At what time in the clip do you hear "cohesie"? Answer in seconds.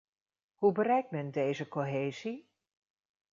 1.67-2.49